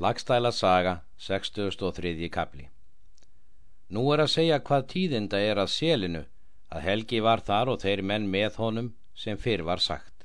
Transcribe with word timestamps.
Lagstæla 0.00 0.50
saga, 0.50 0.96
63. 1.18 2.28
kapli 2.32 2.62
Nú 3.92 4.04
er 4.14 4.22
að 4.24 4.30
segja 4.34 4.56
hvað 4.64 4.86
tíðinda 4.92 5.40
er 5.44 5.58
að 5.60 5.68
selinu 5.74 6.22
að 6.72 6.86
Helgi 6.86 7.18
var 7.26 7.42
þar 7.44 7.72
og 7.72 7.82
þeir 7.82 8.00
menn 8.10 8.30
með 8.32 8.56
honum 8.62 8.88
sem 9.22 9.36
fyrr 9.36 9.60
var 9.66 9.82
sagt. 9.84 10.24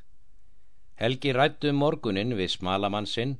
Helgi 0.95 1.33
rættu 1.35 1.73
um 1.73 1.81
morgunin 1.83 2.31
við 2.39 2.53
smalamann 2.53 3.09
sinn 3.15 3.33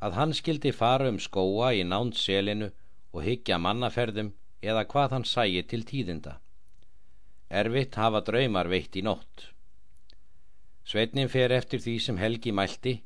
að 0.00 0.16
hann 0.16 0.32
skildi 0.38 0.72
fara 0.72 1.10
um 1.12 1.18
skóa 1.20 1.74
í 1.76 1.84
nánt 1.84 2.16
selinu 2.16 2.70
og 3.12 3.26
hyggja 3.28 3.58
mannaferðum 3.60 4.32
eða 4.62 4.86
hvað 4.94 5.18
hann 5.18 5.28
sæi 5.28 5.60
til 5.74 5.84
tíðinda. 5.84 6.38
Erfitt 7.50 8.00
hafa 8.00 8.24
draumar 8.30 8.72
veitt 8.72 8.96
í 8.96 9.04
nótt. 9.04 9.50
Sveitnin 10.88 11.28
fer 11.28 11.52
eftir 11.52 11.84
því 11.84 11.98
sem 12.06 12.24
Helgi 12.24 12.56
mælti 12.62 13.02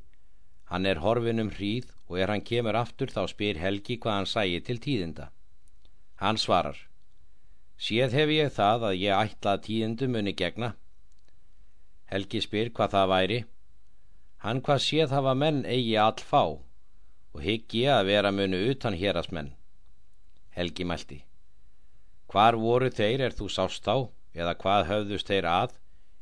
Hann 0.71 0.85
er 0.87 1.01
horfin 1.03 1.43
um 1.43 1.49
hríð 1.51 1.89
og 2.11 2.19
er 2.19 2.31
hann 2.33 2.43
kemur 2.43 2.75
aftur 2.75 3.07
þá 3.07 3.21
spyr 3.31 3.59
Helgi 3.63 3.95
hvað 4.03 4.17
hann 4.17 4.27
sæi 4.27 4.59
til 4.67 4.81
tíðinda. 4.83 5.29
Hann 6.19 6.37
svarar, 6.37 6.75
séð 7.79 8.17
hef 8.17 8.33
ég 8.35 8.51
það 8.51 8.83
að 8.89 8.97
ég 8.99 9.15
ætla 9.15 9.53
að 9.55 9.63
tíðindu 9.67 10.09
muni 10.11 10.33
gegna. 10.35 10.73
Helgi 12.11 12.41
spyr 12.43 12.73
hvað 12.75 12.97
það 12.97 13.11
væri. 13.13 13.39
Hann 14.43 14.59
hvað 14.65 14.83
séð 14.83 15.15
hafa 15.15 15.33
menn 15.39 15.63
eigi 15.63 15.95
all 16.03 16.19
fá 16.19 16.43
og 17.31 17.39
hyggi 17.45 17.85
að 17.87 18.09
vera 18.11 18.31
munu 18.35 18.59
utan 18.73 18.97
hérasmenn. 18.99 19.53
Helgi 20.51 20.83
mælti, 20.83 21.21
hvar 22.27 22.59
voru 22.59 22.91
þeir 22.91 23.23
er 23.29 23.37
þú 23.37 23.47
sást 23.55 23.87
á 23.87 24.03
eða 24.35 24.57
hvað 24.59 24.89
höfðust 24.91 25.31
þeir 25.31 25.47
að 25.47 25.77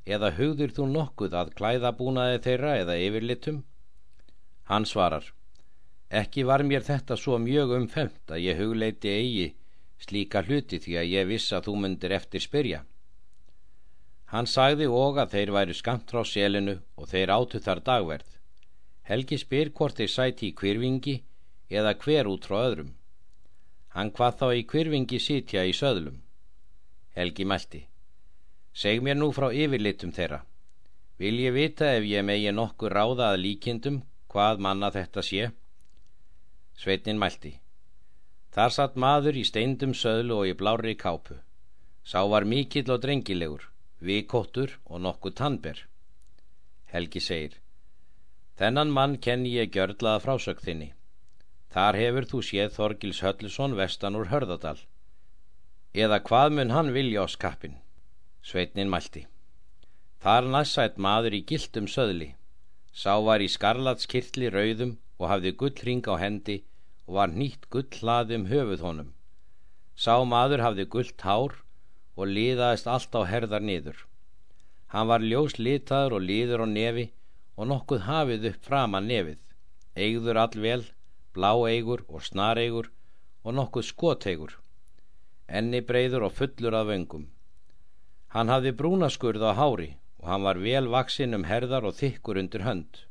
eða 0.06 0.30
hugður 0.38 0.76
þú 0.78 0.86
nokkuð 0.94 1.38
að 1.42 1.52
klæða 1.58 1.96
búnaði 1.98 2.38
þeirra 2.46 2.76
eða 2.84 3.00
yfirlitum? 3.08 3.64
Hann 4.70 4.86
svarar, 4.86 5.26
ekki 6.10 6.44
var 6.44 6.64
mér 6.66 6.82
þetta 6.86 7.18
svo 7.18 7.38
mjög 7.38 7.76
umfemt 7.78 8.34
að 8.34 8.44
ég 8.48 8.58
hugleiti 8.58 9.10
eigi 9.14 9.48
slíka 10.00 10.42
hluti 10.48 10.80
því 10.80 10.96
að 11.02 11.12
ég 11.12 11.28
viss 11.30 11.54
að 11.54 11.68
þú 11.68 11.76
myndir 11.84 12.16
eftir 12.16 12.44
spyrja. 12.44 12.84
Hann 14.32 14.48
sagði 14.48 14.88
og 14.88 15.18
að 15.22 15.34
þeir 15.36 15.52
væru 15.56 15.76
skamt 15.76 16.12
frá 16.12 16.24
selinu 16.26 16.78
og 16.96 17.10
þeir 17.10 17.34
átu 17.34 17.60
þar 17.66 17.82
dagverð. 17.86 18.30
Helgi 19.10 19.40
spyr 19.42 19.72
hvort 19.74 19.98
þeir 19.98 20.12
sæti 20.14 20.50
í 20.50 20.56
kvirvingi 20.56 21.16
eða 21.70 21.96
hver 22.04 22.30
út 22.30 22.46
frá 22.46 22.60
öðrum. 22.68 22.92
Hann 23.96 24.12
hvað 24.14 24.38
þá 24.42 24.48
í 24.54 24.66
kvirvingi 24.70 25.20
sitja 25.20 25.66
í 25.66 25.74
söðlum. 25.74 26.22
Helgi 27.18 27.46
mælti. 27.46 27.82
Seg 28.74 29.02
mér 29.02 29.18
nú 29.18 29.32
frá 29.34 29.50
yfirlitum 29.50 30.14
þeirra. 30.14 30.44
Vil 31.20 31.36
ég 31.42 31.56
vita 31.58 31.90
ef 31.98 32.06
ég 32.06 32.24
megi 32.24 32.54
nokkur 32.54 32.94
ráða 32.94 33.34
að 33.34 33.42
líkindum 33.44 34.04
hvað 34.30 34.62
manna 34.64 34.92
þetta 34.94 35.26
sé 35.26 35.50
Sveitnin 36.80 37.18
mælti 37.20 37.58
Þar 38.56 38.72
satt 38.72 38.94
maður 39.04 39.36
í 39.36 39.42
steindum 39.44 39.92
söðlu 40.02 40.36
og 40.42 40.46
í 40.48 40.54
blári 40.56 40.94
kápu. 40.96 41.36
Sá 42.08 42.24
var 42.32 42.46
mikill 42.48 42.88
og 42.94 43.02
drengilegur 43.04 43.66
vikóttur 44.00 44.78
og 44.86 45.02
nokkuð 45.04 45.34
tannber. 45.36 45.82
Helgi 46.94 47.20
segir 47.26 47.58
Þennan 48.62 48.94
mann 48.96 49.18
kenni 49.26 49.52
ég 49.58 49.74
gjörlaða 49.76 50.22
frásögð 50.24 50.64
þinni. 50.70 50.88
Þar 51.76 52.00
hefur 52.00 52.30
þú 52.32 52.42
séð 52.52 52.72
Þorgils 52.78 53.20
Höllusson 53.28 53.76
vestan 53.76 54.16
úr 54.16 54.32
Hörðadal. 54.32 54.80
Eða 55.92 56.22
hvað 56.32 56.56
mun 56.56 56.74
hann 56.78 56.94
vilja 56.96 57.24
á 57.24 57.34
skapin 57.36 57.76
Sveitnin 58.40 58.88
mælti 58.88 59.26
Þar 60.24 60.48
næssætt 60.56 60.96
maður 60.96 61.36
í 61.36 61.44
gildum 61.44 61.92
söðli. 61.92 62.32
Sá 62.96 63.20
var 63.20 63.44
í 63.44 63.52
skarlatskirtli 63.52 64.48
rauðum 64.48 64.96
og 65.20 65.28
hafði 65.28 65.56
gullring 65.60 66.08
á 66.08 66.16
hendi 66.24 66.62
og 67.10 67.16
var 67.18 67.32
nýtt 67.34 67.66
gull 67.74 67.90
hlaði 67.98 68.38
um 68.38 68.44
höfuð 68.52 68.84
honum. 68.86 69.08
Sá 69.98 70.14
maður 70.32 70.62
hafði 70.62 70.86
gullt 70.94 71.24
hár 71.26 71.56
og 72.14 72.30
liðaðist 72.30 72.90
allt 72.94 73.16
á 73.18 73.26
herðar 73.26 73.66
niður. 73.66 73.98
Hann 74.94 75.10
var 75.10 75.26
ljós 75.26 75.58
litaður 75.58 76.20
og 76.20 76.28
liður 76.30 76.64
á 76.64 76.68
nefi 76.70 77.08
og 77.58 77.72
nokkuð 77.72 78.06
hafið 78.06 78.46
upp 78.52 78.68
fram 78.70 78.94
að 79.00 79.08
nefið. 79.10 79.40
Eigður 79.98 80.42
allvel, 80.44 80.84
blá 81.34 81.52
eigur 81.74 82.06
og 82.08 82.22
snar 82.30 82.62
eigur 82.62 82.92
og 83.42 83.58
nokkuð 83.58 83.90
skoteigur. 83.90 84.54
Enni 85.50 85.82
breyður 85.82 86.28
og 86.30 86.38
fullur 86.38 86.78
af 86.78 86.88
vöngum. 86.92 87.26
Hann 88.30 88.54
hafði 88.54 88.76
brúnaskurð 88.78 89.50
á 89.50 89.58
hári 89.58 89.96
og 90.22 90.30
hann 90.30 90.46
var 90.46 90.62
vel 90.62 90.94
vaksinn 90.94 91.34
um 91.34 91.50
herðar 91.50 91.90
og 91.90 91.98
þykkur 91.98 92.44
undir 92.44 92.68
hönd. 92.70 93.02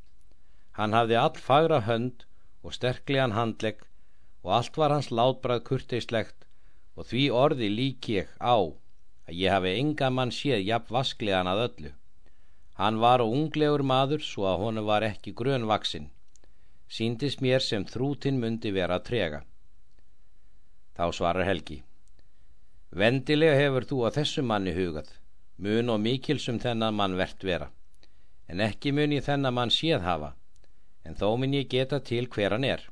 Hann 0.78 0.94
hafði 0.94 1.18
all 1.18 1.44
fagra 1.50 1.82
hönd 1.90 2.28
og 2.62 2.78
sterklegan 2.78 3.34
handlegg 3.34 3.82
og 4.44 4.52
allt 4.58 4.76
var 4.80 4.94
hans 4.94 5.10
látbrað 5.10 5.64
kurteislegt 5.68 6.46
og 6.96 7.08
því 7.10 7.24
orði 7.42 7.68
lík 7.72 8.10
ég 8.14 8.30
á 8.38 8.56
að 8.58 9.34
ég 9.40 9.54
hafi 9.54 9.74
enga 9.80 10.10
mann 10.10 10.34
séð 10.34 10.64
jafn 10.66 10.94
vasklegan 10.94 11.50
að 11.50 11.64
öllu. 11.66 11.92
Hann 12.78 13.00
var 13.02 13.22
og 13.24 13.34
unglegur 13.34 13.82
maður 13.82 14.22
svo 14.24 14.46
að 14.50 14.60
honu 14.62 14.86
var 14.86 15.06
ekki 15.06 15.34
grön 15.34 15.66
vaksinn. 15.66 16.10
Síndist 16.88 17.42
mér 17.44 17.60
sem 17.60 17.84
þrútin 17.84 18.38
myndi 18.40 18.72
vera 18.72 18.98
trega. 19.04 19.42
Þá 20.96 21.04
svarar 21.12 21.46
Helgi. 21.46 21.82
Vendilega 22.90 23.58
hefur 23.58 23.84
þú 23.84 24.04
að 24.08 24.20
þessu 24.22 24.42
manni 24.46 24.72
hugað 24.72 25.10
mun 25.58 25.90
og 25.90 25.98
mikilsum 26.00 26.60
þennan 26.62 26.94
mann 26.94 27.16
verðt 27.18 27.44
vera 27.44 27.66
en 28.48 28.62
ekki 28.62 28.92
mun 28.94 29.12
ég 29.12 29.24
þennan 29.26 29.54
mann 29.56 29.72
séð 29.74 30.04
hafa 30.06 30.30
en 31.04 31.18
þó 31.18 31.34
mun 31.40 31.56
ég 31.56 31.66
geta 31.72 31.98
til 32.10 32.28
hver 32.30 32.54
hann 32.54 32.66
er 32.68 32.84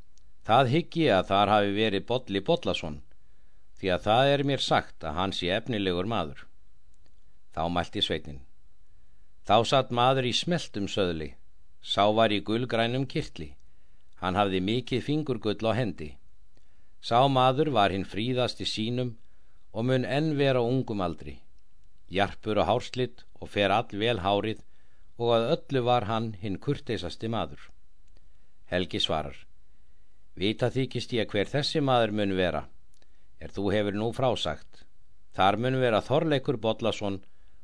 það 0.46 0.72
hyggi 0.74 1.06
að 1.10 1.28
þar 1.30 1.52
hafi 1.54 1.72
verið 1.76 2.06
Bodli 2.10 2.42
Bodlason 2.48 3.00
því 3.80 3.92
að 3.92 4.04
það 4.08 4.32
er 4.34 4.44
mér 4.50 4.62
sagt 4.64 5.04
að 5.04 5.16
hann 5.18 5.34
sé 5.36 5.50
efnilegur 5.52 6.08
maður. 6.08 6.46
Þá 7.54 7.62
mælti 7.72 8.04
sveitnin 8.04 8.42
þá 9.46 9.56
satt 9.70 9.92
maður 9.94 10.26
í 10.30 10.34
smeltum 10.34 10.86
söðli 10.90 11.32
sá 11.82 12.04
var 12.18 12.32
í 12.34 12.42
gullgrænum 12.46 13.06
kirtli 13.10 13.52
hann 14.22 14.38
hafði 14.38 14.60
mikið 14.68 15.04
fingurgull 15.06 15.70
á 15.70 15.72
hendi. 15.76 16.14
Sá 17.00 17.28
maður 17.28 17.70
var 17.76 17.92
hinn 17.94 18.06
fríðast 18.08 18.62
í 18.64 18.66
sínum 18.66 19.12
og 19.72 19.86
mun 19.88 20.06
enn 20.18 20.32
vera 20.38 20.62
ungum 20.64 21.02
aldri. 21.04 21.36
Jarpur 22.08 22.62
og 22.62 22.68
hárslitt 22.70 23.26
og 23.40 23.50
fer 23.52 23.74
all 23.74 23.92
vel 23.92 24.18
hárið 24.24 24.62
og 25.20 25.32
að 25.36 25.50
öllu 25.56 25.82
var 25.90 26.08
hann 26.10 26.32
hinn 26.40 26.58
kurteisasti 26.58 27.28
maður. 27.32 27.60
Helgi 28.72 29.00
svarar, 29.00 29.36
vita 30.36 30.69
þykist 30.72 31.14
ég 31.16 31.30
hver 31.32 31.48
þessi 31.48 31.80
maður 31.80 32.12
mun 32.19 32.34
vera, 32.36 32.66
er 33.41 33.52
þú 33.56 33.70
hefur 33.72 33.97
nú 33.97 34.10
frásagt. 34.16 34.84
Þar 35.36 35.58
mun 35.60 35.80
vera 35.80 36.02
Þorleikur 36.04 36.60
Bodlason 36.60 37.19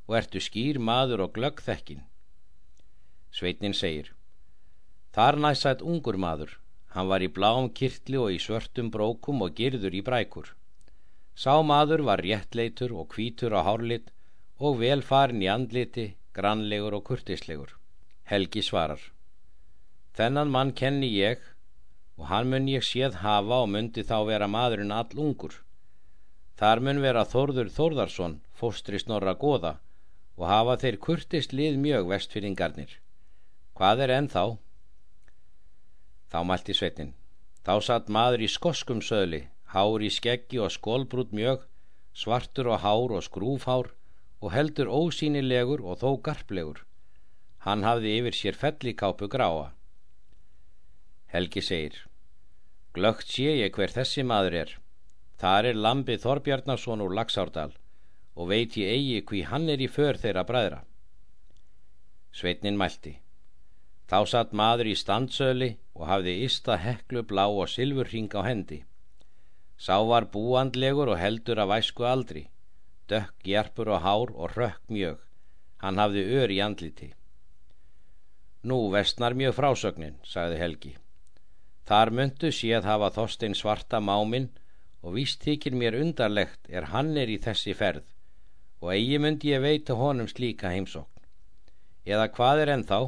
og 0.08 0.16
ertu 0.16 0.40
skýr 0.40 0.80
maður 0.80 1.26
og 1.26 1.36
glöggþekkin. 1.36 2.02
Sveitnin 3.32 3.76
segir, 3.76 4.10
þar 5.12 5.38
næsætt 5.40 5.84
ungur 5.84 6.18
maður, 6.20 6.58
hann 6.92 7.08
var 7.08 7.24
í 7.24 7.30
bláum 7.32 7.70
kirtli 7.72 8.18
og 8.20 8.32
í 8.32 8.40
svörtum 8.40 8.90
brókum 8.92 9.44
og 9.44 9.54
girður 9.56 9.96
í 9.96 10.02
brækur. 10.04 10.52
Sá 11.34 11.54
maður 11.64 12.04
var 12.08 12.20
réttleitur 12.20 12.92
og 12.92 13.08
kvítur 13.14 13.56
á 13.56 13.64
hárlitt 13.64 14.12
og 14.60 14.80
velfarin 14.80 15.44
í 15.44 15.48
andliti, 15.48 16.12
grannlegur 16.36 16.98
og 16.98 17.06
kurtislegur. 17.08 17.72
Helgi 18.28 18.62
svarar. 18.64 19.00
Þennan 20.12 20.52
mann 20.52 20.72
kenni 20.76 21.08
ég 21.08 21.40
og 22.22 22.28
hann 22.30 22.46
mun 22.46 22.68
ég 22.70 22.84
séð 22.86 23.16
hafa 23.18 23.56
og 23.64 23.70
mundi 23.74 24.04
þá 24.06 24.18
vera 24.28 24.46
maðurinn 24.46 24.94
all 24.94 25.22
ungur. 25.24 25.56
Þar 26.54 26.82
mun 26.86 27.00
vera 27.02 27.24
Þórður 27.26 27.70
Þórðarsson, 27.74 28.36
fóstri 28.54 29.00
snorra 29.02 29.32
goða 29.34 29.72
og 30.38 30.44
hafa 30.46 30.76
þeir 30.78 30.98
kurtist 31.02 31.50
lið 31.52 31.80
mjög 31.82 32.06
vestfyrringarnir. 32.12 32.92
Hvað 33.74 34.04
er 34.04 34.12
enn 34.18 34.28
þá? 34.30 34.44
Þá 36.30 36.38
mælti 36.46 36.76
sveitnin. 36.78 37.10
Þá 37.66 37.74
satt 37.88 38.14
maður 38.18 38.46
í 38.46 38.52
skoskum 38.54 39.02
söðli, 39.02 39.42
hár 39.74 40.06
í 40.06 40.12
skeggi 40.14 40.62
og 40.62 40.70
skólbrút 40.70 41.34
mjög, 41.34 41.66
svartur 42.14 42.70
og 42.70 42.80
hár 42.86 43.16
og 43.18 43.26
skrúfhár 43.26 43.90
og 44.38 44.54
heldur 44.54 44.94
ósýnilegur 44.94 45.82
og 45.82 45.98
þó 45.98 46.22
garplegur. 46.22 46.84
Hann 47.66 47.82
hafði 47.82 48.14
yfir 48.20 48.38
sér 48.38 48.62
fellikápu 48.62 49.26
gráa. 49.26 49.72
Helgi 51.34 51.62
segir, 51.66 52.00
glögt 52.96 53.32
sé 53.34 53.56
ég 53.58 53.74
hver 53.76 53.92
þessi 53.94 54.24
maður 54.26 54.56
er. 54.62 54.70
Þar 55.42 55.68
er 55.70 55.80
Lambi 55.86 56.18
Þorbjarnason 56.22 57.02
úr 57.04 57.16
Laxárdal 57.18 57.72
og 58.36 58.48
veit 58.52 58.76
ég 58.80 58.92
eigi 58.94 59.24
hví 59.28 59.42
hann 59.48 59.68
er 59.68 59.82
í 59.82 59.88
för 59.88 60.20
þeirra 60.22 60.46
bræðra. 60.48 60.80
Sveitnin 62.32 62.78
mælti. 62.80 63.18
Þá 64.08 64.18
satt 64.28 64.56
maður 64.56 64.92
í 64.92 64.96
standsöli 64.96 65.74
og 65.94 66.06
hafði 66.08 66.38
ysta 66.46 66.78
heklu 66.80 67.24
blá 67.28 67.44
og 67.48 67.68
silfurring 67.68 68.32
á 68.36 68.40
hendi. 68.46 68.82
Sá 69.76 69.98
var 70.06 70.30
búandlegur 70.32 71.12
og 71.12 71.20
heldur 71.20 71.60
af 71.64 71.76
æsku 71.80 72.06
aldri 72.06 72.46
dökk 73.12 73.34
gerpur 73.44 73.88
og 73.88 74.00
hár 74.00 74.30
og 74.32 74.56
rökk 74.56 74.82
mjög 74.88 75.18
hann 75.82 75.98
hafði 76.00 76.22
ör 76.38 76.52
í 76.56 76.58
andliti 76.66 77.08
nú 78.70 78.78
vestnar 78.94 79.34
mjög 79.40 79.56
frásögnin 79.58 80.20
sagði 80.32 80.60
Helgi 80.62 80.92
Þar 81.88 82.12
myndu 82.14 82.50
séð 82.54 82.86
hafa 82.86 83.10
Þorstein 83.16 83.54
svarta 83.58 83.98
mámin 84.00 84.50
og 85.02 85.16
víst 85.16 85.42
þykir 85.42 85.74
mér 85.78 85.98
undarlegt 85.98 86.70
er 86.70 86.90
hann 86.92 87.16
er 87.18 87.30
í 87.32 87.40
þessi 87.42 87.74
ferð 87.74 88.06
og 88.82 88.92
eigi 88.94 89.18
myndi 89.22 89.50
ég 89.54 89.62
veita 89.62 89.94
honum 89.98 90.28
slíka 90.30 90.70
heimsókn. 90.74 91.26
Eða 92.06 92.28
hvað 92.34 92.62
er 92.62 92.72
ennþá? 92.76 93.00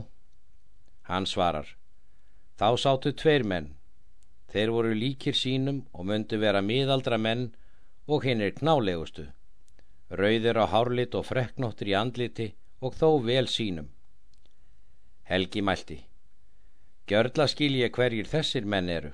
Hann 1.11 1.27
svarar, 1.27 1.67
þá 2.59 2.69
sátu 2.79 3.13
tveir 3.13 3.43
menn. 3.43 3.73
Þeir 4.55 4.71
voru 4.71 4.95
líkir 4.95 5.35
sínum 5.35 5.83
og 5.93 6.07
myndu 6.07 6.39
vera 6.39 6.63
miðaldra 6.63 7.19
menn 7.19 7.49
og 8.07 8.27
hinn 8.27 8.43
er 8.45 8.55
knálegustu. 8.55 9.27
Rauðir 10.15 10.63
á 10.63 10.71
hárlit 10.71 11.15
og 11.19 11.27
freknóttir 11.27 11.91
í 11.91 11.99
andliti 11.99 12.53
og 12.81 12.95
þó 12.95 13.19
vel 13.27 13.51
sínum. 13.51 13.91
Helgi 15.27 15.63
mælti. 15.63 15.99
Gjörla 17.05 17.45
skil 17.53 17.75
ég 17.77 17.93
hverjir 17.93 18.25
þessir 18.25 18.65
menn 18.65 18.87
eru. 18.89 19.11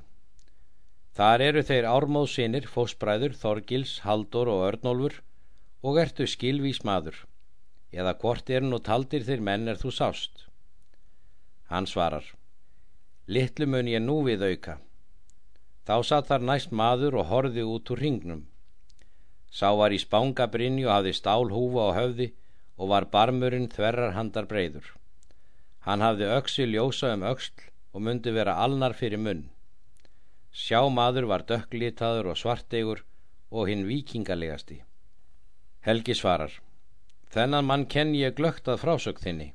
Þar 1.18 1.42
eru 1.42 1.62
þeir 1.66 1.86
ármóðsinir, 1.90 2.68
fósbræður, 2.70 3.32
Þorgils, 3.34 3.96
Haldur 4.04 4.46
og 4.52 4.60
Örnólfur 4.68 5.16
og 5.82 5.96
ertu 5.98 6.28
skilvís 6.30 6.84
maður. 6.86 7.16
Eða 7.90 8.12
hvort 8.20 8.52
er 8.54 8.62
nú 8.62 8.78
taldir 8.78 9.24
þeir 9.26 9.42
menn 9.42 9.66
er 9.72 9.80
þú 9.80 9.90
sást? 9.96 10.44
Hann 11.66 11.88
svarar. 11.90 12.22
Littlu 13.26 13.66
mun 13.66 13.90
ég 13.90 14.04
nú 14.04 14.20
við 14.28 14.44
auka. 14.46 14.76
Þá 15.82 15.96
satt 16.06 16.30
þar 16.30 16.46
næst 16.46 16.70
maður 16.70 17.16
og 17.18 17.26
horði 17.32 17.64
út 17.66 17.90
úr 17.90 18.04
ringnum. 18.04 18.44
Sá 19.50 19.74
var 19.74 19.90
í 19.90 19.98
spángabrinju 19.98 20.86
og 20.86 20.94
hafði 20.94 21.16
stálhúfa 21.18 21.90
á 21.90 21.98
höfði 21.98 22.30
og 22.78 22.94
var 22.94 23.08
barmurinn 23.10 23.66
þverrar 23.74 24.14
handar 24.14 24.46
breyður. 24.46 24.86
Hann 25.82 26.06
hafði 26.06 26.30
öksi 26.38 26.68
ljósa 26.70 27.10
um 27.16 27.26
öksl 27.26 27.66
og 27.92 28.02
myndi 28.06 28.32
vera 28.34 28.56
alnar 28.64 28.94
fyrir 28.94 29.20
munn. 29.20 29.46
Sjá 30.50 30.82
maður 30.90 31.28
var 31.30 31.46
dökklitaður 31.46 32.32
og 32.32 32.38
svartegur 32.38 33.04
og 33.50 33.70
hinn 33.70 33.86
vikingalegasti. 33.86 34.80
Helgi 35.86 36.14
svarar, 36.14 36.52
þennan 37.34 37.66
mann 37.66 37.86
kenn 37.86 38.12
ég 38.14 38.36
glögt 38.38 38.68
að 38.68 38.82
frásög 38.84 39.22
þinni. 39.22 39.52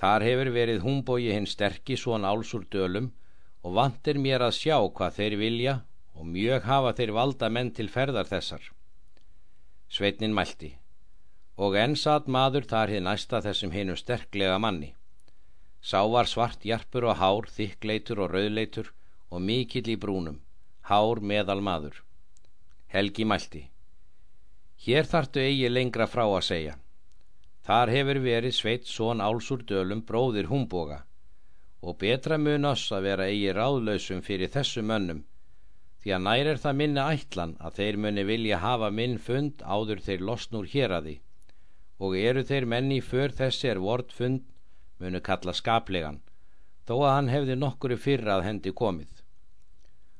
Þar 0.00 0.26
hefur 0.26 0.50
verið 0.54 0.84
húmbói 0.84 1.32
hinn 1.32 1.48
sterkis 1.48 2.04
svon 2.04 2.26
áls 2.28 2.52
úr 2.56 2.64
dölum 2.70 3.10
og 3.64 3.76
vantir 3.78 4.20
mér 4.20 4.44
að 4.44 4.58
sjá 4.60 4.78
hvað 4.78 5.18
þeir 5.18 5.36
vilja 5.40 5.74
og 6.14 6.30
mjög 6.30 6.70
hafa 6.70 6.94
þeir 6.98 7.12
valda 7.18 7.50
menn 7.50 7.72
til 7.74 7.88
ferðar 7.88 8.28
þessar. 8.30 8.64
Sveitnin 9.88 10.34
mælti 10.36 10.74
og 11.56 11.76
enn 11.78 11.94
satt 11.94 12.26
maður 12.26 12.66
þar 12.70 12.90
hinn 12.90 13.06
næsta 13.06 13.40
þessum 13.44 13.72
hinnu 13.74 13.94
sterklega 13.96 14.58
manni. 14.58 14.94
Sá 15.84 16.00
var 16.08 16.28
svart 16.30 16.64
jarpur 16.64 17.04
og 17.10 17.18
hár, 17.20 17.50
þikkleitur 17.56 18.22
og 18.24 18.32
rauðleitur 18.32 18.88
og 19.28 19.42
mikill 19.44 19.90
í 19.92 19.98
brúnum, 20.00 20.40
hár 20.88 21.20
meðal 21.20 21.60
maður. 21.60 22.00
Helgi 22.88 23.26
mælti. 23.28 23.66
Hér 24.84 25.04
þartu 25.10 25.42
eigi 25.44 25.68
lengra 25.68 26.06
frá 26.08 26.24
að 26.24 26.46
segja. 26.48 26.78
Þar 27.64 27.92
hefur 27.96 28.20
verið 28.24 28.56
sveitt 28.56 28.88
són 28.88 29.20
álsúr 29.24 29.64
dölum 29.68 30.00
bróðir 30.08 30.48
húmboga 30.50 31.04
og 31.84 31.98
betra 32.00 32.36
mun 32.40 32.64
oss 32.68 32.92
að 32.96 33.06
vera 33.08 33.28
eigi 33.28 33.52
ráðlausum 33.56 34.22
fyrir 34.24 34.52
þessu 34.52 34.82
mönnum 34.88 35.22
því 36.04 36.14
að 36.16 36.24
nær 36.26 36.50
er 36.52 36.60
það 36.60 36.78
minni 36.80 37.04
ætlan 37.14 37.54
að 37.66 37.78
þeir 37.78 37.98
muni 38.04 38.24
vilja 38.28 38.60
hafa 38.60 38.90
minn 38.98 39.18
fund 39.26 39.64
áður 39.64 40.00
þeir 40.06 40.24
losnur 40.30 40.68
hér 40.74 40.96
að 40.98 41.08
því 41.08 41.14
og 42.04 42.16
eru 42.20 42.44
þeir 42.50 42.66
menni 42.72 43.00
för 43.04 43.36
þessi 43.40 43.70
er 43.72 43.80
vort 43.84 44.12
fund 44.12 44.44
munu 45.00 45.20
kalla 45.20 45.52
skaplegan 45.56 46.22
þó 46.88 46.94
að 47.00 47.12
hann 47.16 47.30
hefði 47.32 47.56
nokkuru 47.58 47.96
fyrra 47.96 48.38
að 48.38 48.46
hendi 48.48 48.72
komið. 48.80 49.10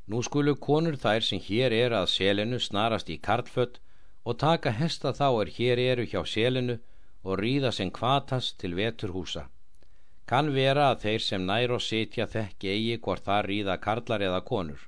Nú 0.09 0.21
skulu 0.25 0.55
konur 0.67 0.97
þær 1.01 1.25
sem 1.27 1.41
hér 1.47 1.73
er 1.77 1.97
að 1.97 2.11
selinu 2.13 2.61
snarast 2.61 3.11
í 3.13 3.19
karlfött 3.27 3.81
og 4.25 4.39
taka 4.41 4.73
hesta 4.79 5.13
þá 5.17 5.29
er 5.43 5.53
hér 5.59 5.83
eru 5.91 6.07
hjá 6.09 6.23
selinu 6.35 6.79
og 7.25 7.41
ríða 7.41 7.73
sem 7.73 7.91
kvatast 7.99 8.59
til 8.61 8.75
veturhúsa. 8.81 9.47
Kann 10.29 10.53
vera 10.57 10.91
að 10.91 11.05
þeir 11.05 11.25
sem 11.29 11.47
nær 11.49 11.77
og 11.77 11.85
sitja 11.85 12.27
þekki 12.35 12.73
eigi 12.75 12.99
hvort 13.05 13.25
það 13.29 13.47
ríða 13.51 13.77
karlar 13.87 14.25
eða 14.29 14.41
konur. 14.51 14.81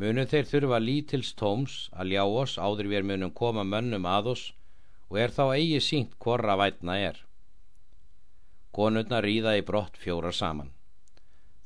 Munum 0.00 0.28
þeir 0.28 0.48
þurfa 0.52 0.80
lítils 0.80 1.32
tóms 1.36 1.76
að 1.92 2.12
ljá 2.12 2.24
oss 2.24 2.56
áður 2.56 2.92
við 2.92 3.08
munum 3.10 3.32
koma 3.32 3.64
mönnum 3.64 4.08
að 4.08 4.32
oss 4.32 4.46
og 5.08 5.20
er 5.20 5.32
þá 5.32 5.44
eigi 5.56 5.80
sínt 5.80 6.16
hvorra 6.20 6.56
vætna 6.60 6.96
er 7.08 7.25
konurna 8.76 9.22
ríða 9.24 9.56
í 9.58 9.62
brott 9.70 9.96
fjórar 10.02 10.36
saman. 10.36 10.72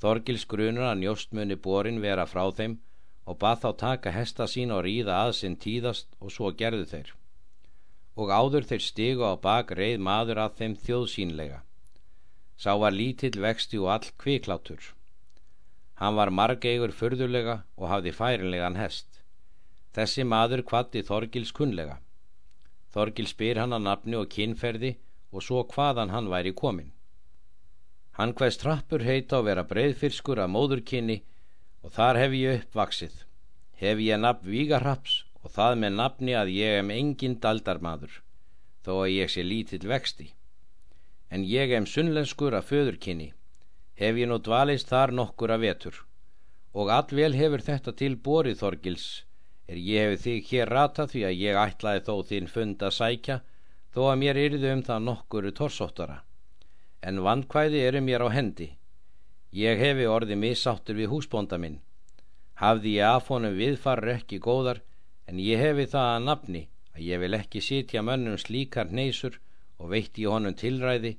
Þorgils 0.01 0.47
grunur 0.49 0.87
að 0.89 1.01
njóstmunni 1.03 1.57
borin 1.65 1.99
vera 2.05 2.27
frá 2.33 2.45
þeim 2.59 2.79
og 3.29 3.39
bað 3.43 3.65
þá 3.65 3.71
taka 3.83 4.12
hesta 4.15 4.47
sín 4.51 4.71
og 4.75 4.85
ríða 4.87 5.17
að 5.25 5.33
sinn 5.41 5.57
tíðast 5.65 6.09
og 6.21 6.33
svo 6.35 6.53
gerðu 6.61 6.87
þeir. 6.93 7.11
Og 8.21 8.31
áður 8.31 8.69
þeir 8.71 8.85
stigu 8.87 9.27
á 9.27 9.35
bak 9.49 9.75
reið 9.81 10.01
maður 10.07 10.41
að 10.45 10.57
þeim 10.61 10.77
þjóðsínlega. 10.87 11.61
Sá 12.61 12.73
var 12.83 12.97
lítill 12.97 13.37
vexti 13.45 13.79
og 13.81 13.91
all 13.95 14.09
kviklátur. 14.23 14.81
Hann 16.01 16.17
var 16.17 16.33
margeigur 16.33 16.93
fyrðulega 16.97 17.61
og 17.77 17.89
hafði 17.93 18.12
færinlegan 18.17 18.79
hest. 18.81 19.21
Þessi 19.97 20.25
maður 20.25 20.62
kvatti 20.71 21.03
Þorgils 21.05 21.53
kunnlega. 21.57 21.99
Þorgils 22.95 23.35
spyr 23.35 23.61
hann 23.62 23.77
að 23.77 23.87
nafni 23.87 24.17
og 24.19 24.31
kynferði 24.33 24.95
og 25.31 25.45
svo 25.47 25.62
hvaðan 25.75 26.12
hann 26.15 26.31
væri 26.33 26.55
komin. 26.57 26.93
Hann 28.19 28.33
hvaðst 28.35 28.61
trappur 28.65 29.05
heita 29.07 29.39
á 29.39 29.47
vera 29.47 29.62
breyðfyrskur 29.71 30.41
að 30.43 30.51
móðurkynni 30.55 31.21
og 31.87 31.93
þar 31.95 32.19
hef 32.21 32.33
ég 32.37 32.57
uppvaksið. 32.65 33.15
Hef 33.81 34.03
ég 34.03 34.21
nafn 34.21 34.51
Vígarhaps 34.51 35.15
og 35.45 35.55
það 35.55 35.79
með 35.83 35.97
nafni 36.01 36.35
að 36.37 36.53
ég 36.57 36.81
em 36.81 36.91
engin 36.97 37.39
daldarmadur, 37.45 38.12
þó 38.85 38.93
að 39.05 39.12
ég 39.15 39.33
sé 39.33 39.45
lítill 39.47 39.87
vexti. 39.89 40.29
En 41.31 41.47
ég 41.47 41.73
em 41.77 41.87
sunnlenskur 41.87 42.57
að 42.59 42.69
föðurkynni, 42.73 43.31
hef 43.95 44.19
ég 44.19 44.29
nú 44.29 44.41
dvalist 44.43 44.91
þar 44.91 45.15
nokkur 45.15 45.55
að 45.55 45.67
vetur. 45.69 46.01
Og 46.75 46.91
allvel 46.93 47.33
hefur 47.39 47.62
þetta 47.67 47.95
til 47.97 48.17
borið 48.17 48.59
Þorgils, 48.61 49.07
er 49.71 49.79
ég 49.79 50.11
hefur 50.11 50.25
þig 50.27 50.51
hér 50.51 50.75
rata 50.77 51.07
því 51.07 51.25
að 51.29 51.39
ég 51.47 51.62
ætlaði 51.62 52.05
þó 52.11 52.15
þín 52.33 52.51
fund 52.51 52.83
að 52.83 52.97
sækja, 52.99 53.39
þó 53.95 54.03
að 54.11 54.19
mér 54.25 54.43
yrðu 54.49 54.75
um 54.75 54.83
það 54.91 55.07
nokkuru 55.07 55.55
torsóttara 55.55 56.25
en 57.02 57.23
vandkvæði 57.25 57.81
eru 57.88 58.00
mér 58.05 58.26
á 58.26 58.29
hendi. 58.35 58.69
Ég 59.52 59.81
hefi 59.82 60.06
orði 60.06 60.37
missáttur 60.38 60.99
við 61.00 61.11
húsbónda 61.12 61.58
minn. 61.58 61.81
Hafði 62.61 62.97
ég 62.99 63.14
af 63.17 63.31
honum 63.32 63.56
viðfarr 63.56 64.12
ekki 64.17 64.38
góðar, 64.38 64.83
en 65.26 65.40
ég 65.40 65.59
hefi 65.59 65.87
það 65.95 66.09
að 66.14 66.26
nafni 66.26 66.62
að 66.95 67.07
ég 67.07 67.23
vil 67.23 67.35
ekki 67.38 67.62
sitja 67.64 68.02
mönnum 68.02 68.38
slíkar 68.38 68.92
neysur 68.92 69.40
og 69.78 69.90
veitti 69.95 70.26
honum 70.28 70.54
tilræði, 70.54 71.16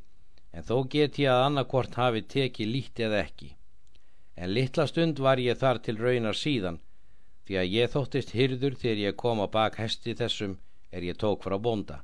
en 0.53 0.63
þó 0.67 0.77
get 0.93 1.17
ég 1.19 1.31
að 1.31 1.45
annarkort 1.47 1.97
hafi 1.97 2.21
tekið 2.35 2.71
lítið 2.75 3.05
eða 3.07 3.23
ekki. 3.25 3.49
En 4.35 4.53
litla 4.53 4.85
stund 4.87 5.19
var 5.19 5.39
ég 5.39 5.57
þar 5.57 5.81
til 5.85 5.97
raunar 5.97 6.37
síðan, 6.37 6.79
því 7.45 7.57
að 7.61 7.73
ég 7.75 7.91
þóttist 7.95 8.35
hyrður 8.37 8.77
þegar 8.81 9.03
ég 9.07 9.19
kom 9.23 9.41
á 9.41 9.47
bak 9.51 9.75
hesti 9.81 10.13
þessum 10.15 10.57
er 10.91 11.03
ég 11.07 11.17
tók 11.17 11.43
frá 11.43 11.57
bónda. 11.57 12.03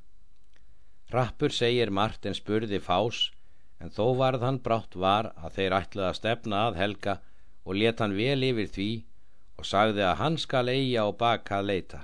Rappur 1.14 1.54
segir 1.56 1.92
margt 1.92 2.26
en 2.26 2.36
spurði 2.36 2.80
fás, 2.84 3.30
en 3.84 3.94
þó 3.94 4.06
varð 4.18 4.46
hann 4.46 4.60
brátt 4.66 4.98
var 4.98 5.32
að 5.38 5.58
þeir 5.60 5.78
ætlaði 5.82 6.10
að 6.10 6.20
stefna 6.20 6.62
að 6.68 6.80
Helga 6.82 7.18
og 7.68 7.80
let 7.82 8.04
hann 8.04 8.16
vel 8.18 8.40
yfir 8.50 8.72
því 8.78 8.90
og 9.58 9.68
sagði 9.68 10.06
að 10.08 10.20
hann 10.22 10.38
skal 10.42 10.66
eigi 10.72 10.96
á 10.98 11.08
baka 11.12 11.60
að 11.60 11.70
leita 11.72 12.04